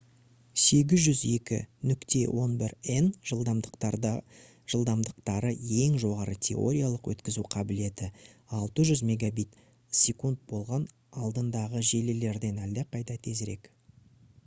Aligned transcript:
802.11n 0.59 3.09
жылдамдықтары 3.31 5.51
ең 5.81 5.97
жоғары 6.03 6.33
теориялық 6.47 7.09
өткізу 7.13 7.43
қабілеті 7.57 8.09
600 8.61 9.03
мбит/с 9.09 10.15
болған 10.55 10.87
алдындағы 11.27 11.83
желілерден 11.91 12.63
әлдеқайда 12.69 13.19
тезірек 13.29 13.71